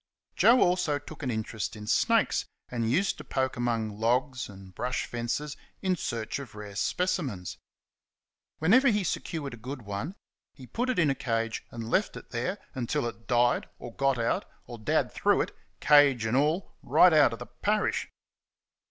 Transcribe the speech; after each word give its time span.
Joe 0.35 0.61
also 0.61 0.97
took 0.97 1.21
an 1.21 1.29
interest 1.29 1.75
in 1.75 1.85
snakes, 1.85 2.45
and 2.69 2.89
used 2.89 3.19
to 3.19 3.23
poke 3.23 3.55
amongst 3.55 3.97
logs 3.97 4.49
and 4.49 4.73
brush 4.73 5.05
fences 5.05 5.55
in 5.83 5.95
search 5.95 6.39
of 6.39 6.55
rare 6.55 6.75
specimens. 6.75 7.59
Whenever 8.57 8.87
he 8.87 9.03
secured 9.03 9.53
a 9.53 9.57
good 9.57 9.83
one 9.83 10.15
he 10.55 10.65
put 10.65 10.89
it 10.89 10.97
in 10.97 11.11
a 11.11 11.13
cage 11.13 11.63
and 11.69 11.87
left 11.91 12.17
it 12.17 12.31
there 12.31 12.57
until 12.73 13.05
it 13.05 13.27
died 13.27 13.69
or 13.77 13.93
got 13.93 14.17
out, 14.17 14.45
or 14.65 14.79
Dad 14.79 15.11
threw 15.11 15.39
it, 15.39 15.55
cage 15.81 16.25
and 16.25 16.35
all, 16.35 16.73
right 16.81 17.13
out 17.13 17.31
of 17.31 17.37
the 17.37 17.45
parish. 17.45 18.09